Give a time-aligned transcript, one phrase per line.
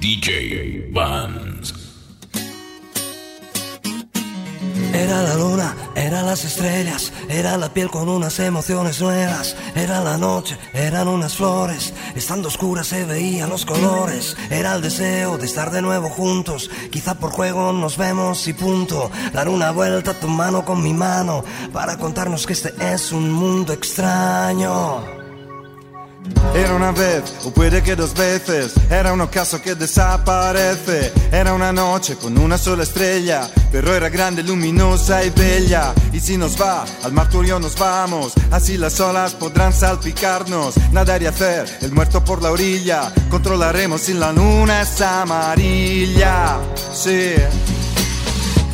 [0.00, 1.74] DJ Vans.
[4.94, 10.16] Era la luna, eran las estrellas, era la piel con unas emociones nuevas, era la
[10.16, 15.70] noche, eran unas flores, estando oscuras se veían los colores, era el deseo de estar
[15.70, 20.64] de nuevo juntos, quizá por juego nos vemos y punto, dar una vuelta tu mano
[20.64, 21.44] con mi mano,
[21.74, 25.19] para contarnos que este es un mundo extraño.
[26.54, 31.12] Era una vez, o puede que dos veces, era un ocaso que desaparece.
[31.30, 35.94] Era una noche con una sola estrella, pero era grande, luminosa y bella.
[36.12, 39.72] Y si nos va, al mar tú y yo nos vamos, así las olas podrán
[39.72, 40.74] salpicarnos.
[40.92, 46.58] Nadar y hacer el muerto por la orilla, controlaremos si la luna es amarilla.
[46.92, 47.34] Sí.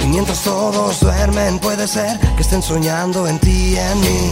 [0.03, 4.31] Y mientras todos duermen, puede ser que estén soñando en ti y en mí.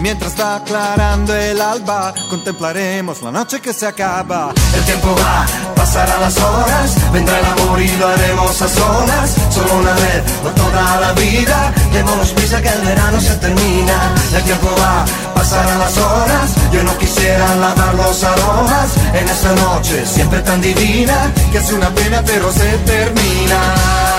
[0.00, 4.52] Mientras va aclarando el alba, contemplaremos la noche que se acaba.
[4.74, 5.44] El tiempo va,
[5.76, 9.36] pasarán las horas, vendrá el amor y lo haremos a solas.
[9.50, 14.14] Solo una vez, no toda la vida, démonos prisa que el verano se termina.
[14.34, 20.06] El tiempo va, pasarán las horas, yo no quisiera lavar los aromas en esta noche
[20.06, 24.09] siempre tan divina, que es una pena pero se termina.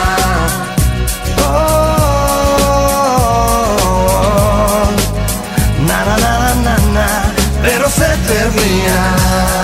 [7.61, 9.60] Pero se termina.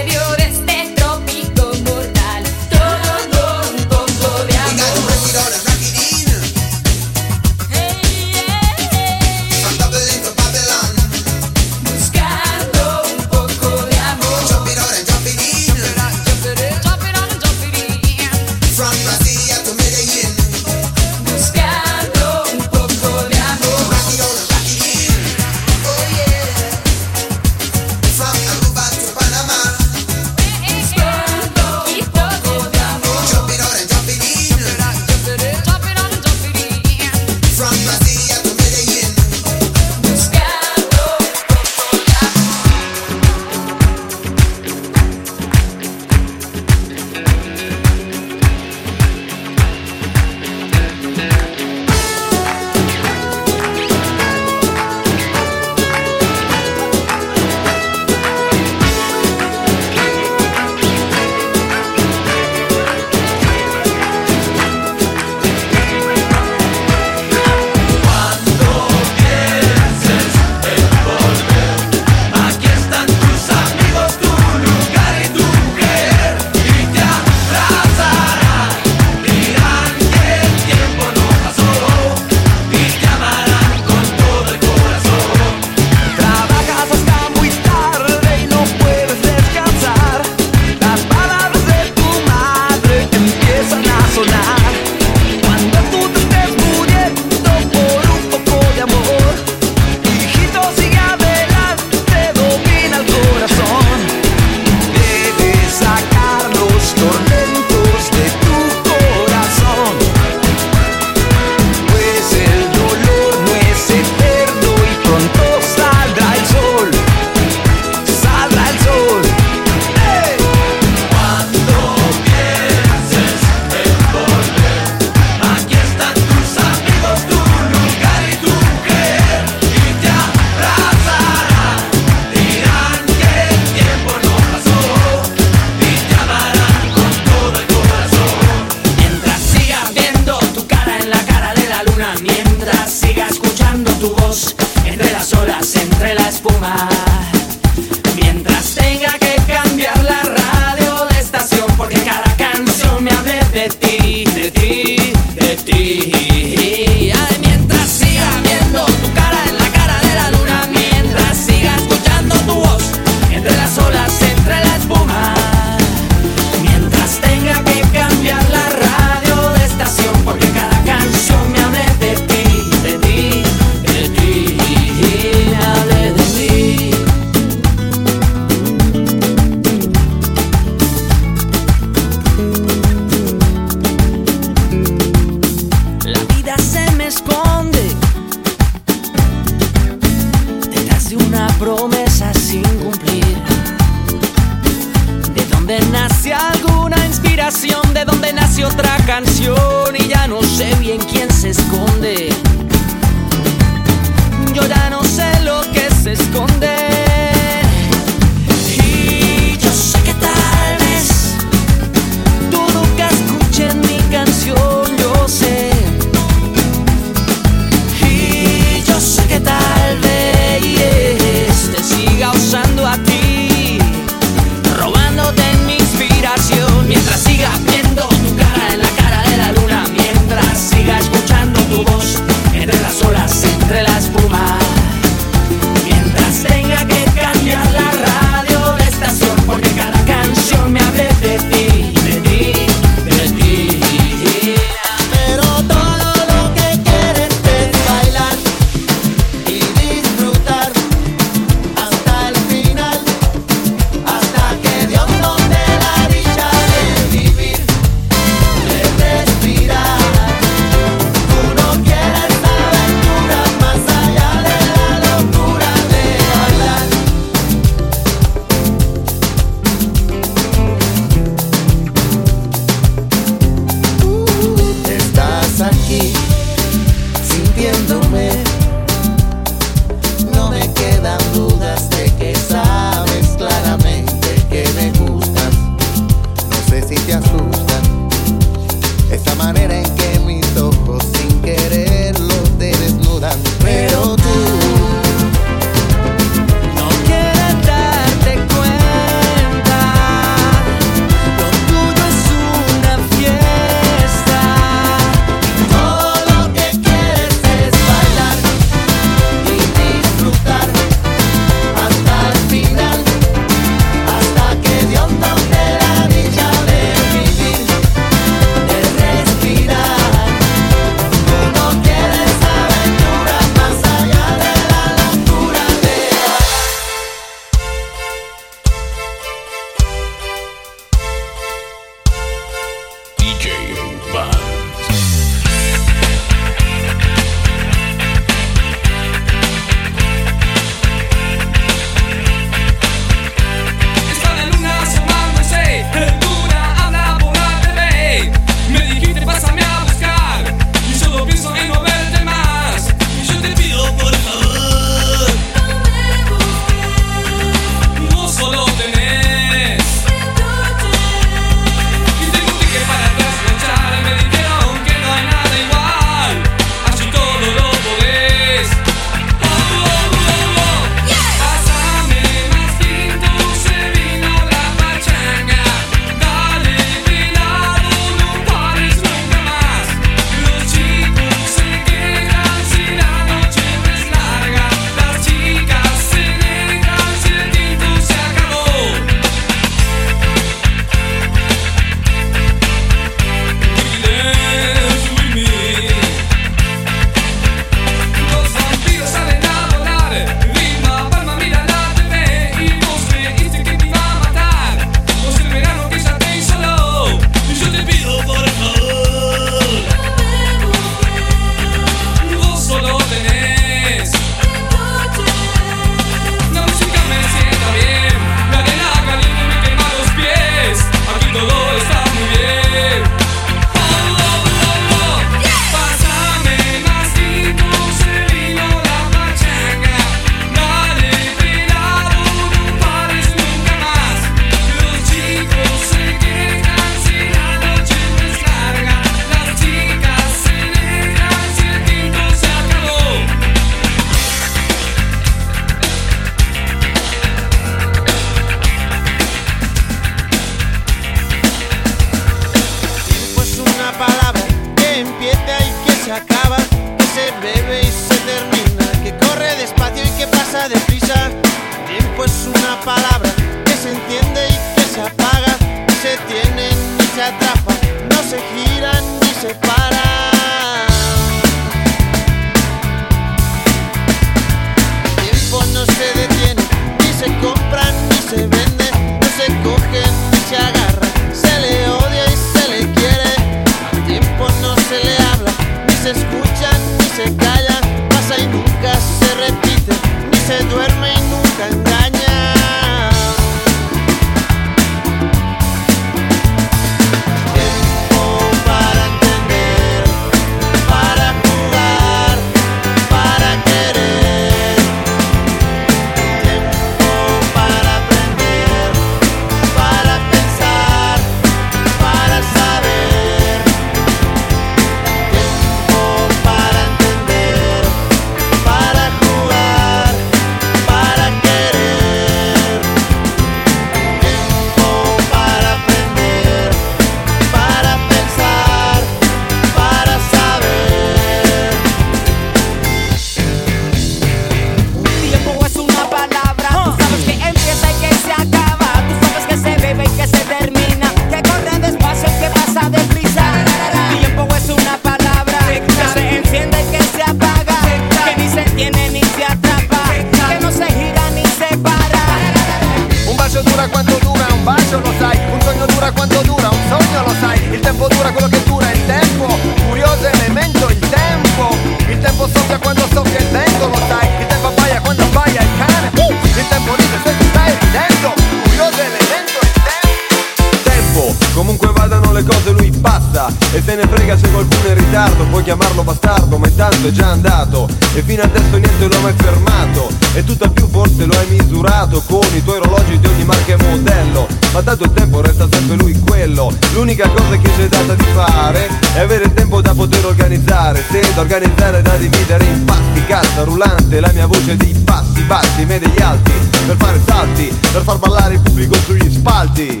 [575.18, 577.88] Ritardo Puoi chiamarlo bastardo ma intanto è già andato.
[578.14, 580.08] E fino adesso niente lo ha mai fermato.
[580.34, 583.76] E tutt'al più forse lo hai misurato Con i tuoi orologi di ogni marca e
[583.82, 584.46] modello.
[584.72, 586.72] Ma tanto il tempo resta sempre lui quello.
[586.92, 591.04] L'unica cosa che ci è data di fare È avere il tempo da poter organizzare.
[591.10, 595.84] Se da organizzare da dividere in pasti Cassa rullante la mia voce di passi bassi
[595.84, 596.52] Medegli alti
[596.86, 600.00] per fare salti Per far ballare il pubblico sugli spalti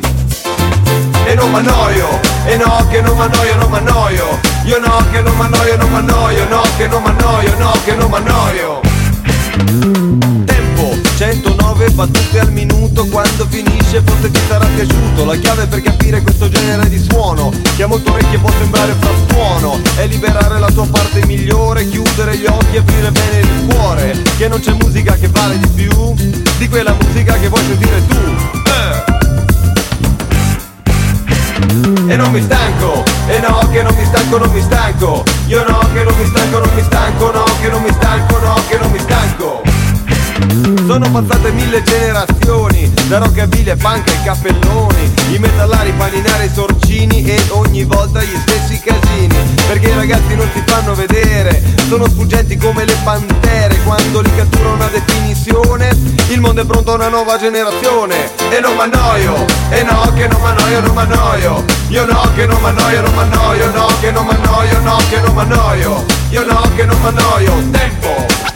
[1.28, 5.76] e non m'annoio, e no che non m'annoio, non m'annoio Io no che non m'annoio,
[5.76, 8.80] non m'annoio, no che non m'annoio, no che non m'annoio
[10.46, 13.04] Tempo, 109 battute al minuto.
[13.06, 15.24] Quando finisce forse ti sarà piaciuto.
[15.24, 17.52] La chiave per capire questo genere di suono.
[17.76, 19.80] Che a molte orecchie può sembrare frastuono.
[19.96, 24.22] È liberare la tua parte migliore Chiudere gli occhi e aprire bene il cuore.
[24.36, 26.14] Che non c'è musica che vale di più
[26.58, 28.57] Di quella musica che vuoi sentire tu
[32.08, 35.24] E non mi stanco, e no che non mi stanco, non mi stanco.
[35.46, 38.54] Io no che non mi stanco, non mi stanco, no che non mi stanco, no
[38.68, 39.67] che non mi stanco
[40.88, 47.24] sono passate mille generazioni Da rockabilly e punk ai cappelloni I metallari, paninari, i sorcini
[47.24, 49.36] E ogni volta gli stessi casini.
[49.66, 53.76] Perché i ragazzi non si fanno vedere Sono sfuggenti come le pantere.
[53.84, 55.96] Quando li cattura una definizione
[56.28, 58.30] Il mondo è pronto a una nuova generazione.
[58.50, 63.02] E non m'annoio E no che non m'annoio, non m'annoio Io no che non m'annoio,
[63.02, 67.52] non m'annoio No che non m'annoio, no che non m'annoio Io no che non m'annoio
[67.70, 68.47] Tempo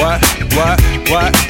[0.00, 0.22] What,
[0.54, 1.49] what, what,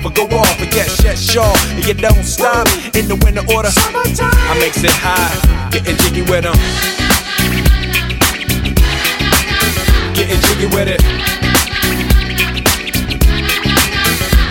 [0.03, 1.55] or go off, and get shit sure.
[1.75, 3.69] And you don't stop in the winter order.
[3.75, 6.57] I makes it high, getting jiggy with them.
[10.15, 11.01] Getting jiggy with it.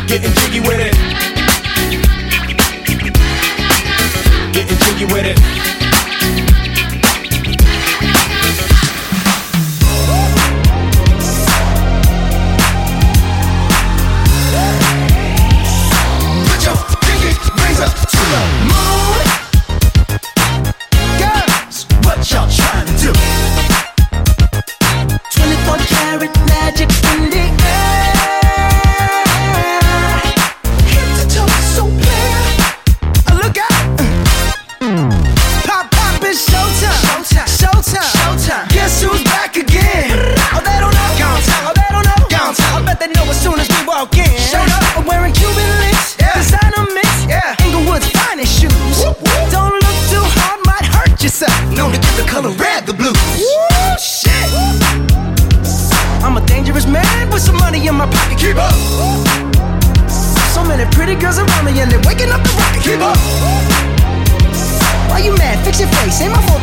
[0.09, 0.95] Getting jiggy with it.
[4.53, 5.90] Getting jiggy with it.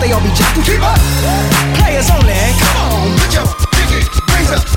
[0.08, 0.64] They all be jocking.
[0.64, 0.98] Keep up.
[1.78, 2.34] Players only.
[2.60, 4.77] Come on, put your pinky rings up.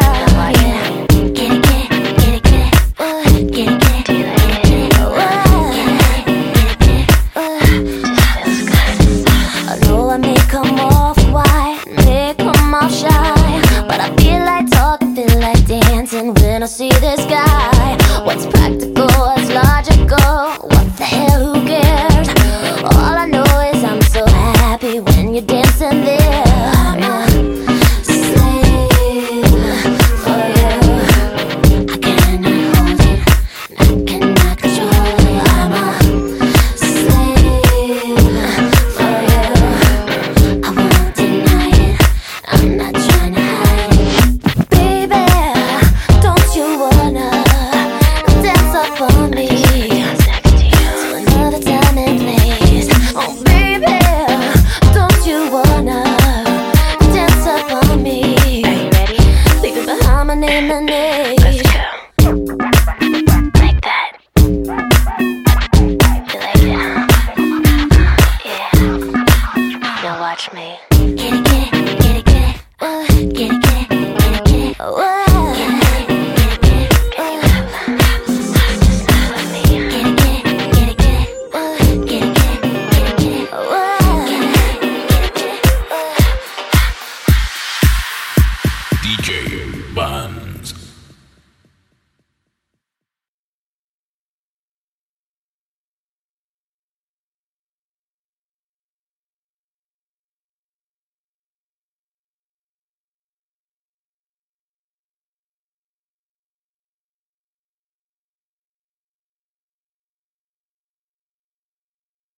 [70.31, 70.90] watch me.